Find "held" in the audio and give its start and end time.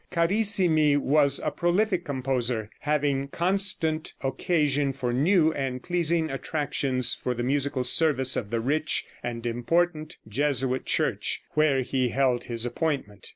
12.09-12.45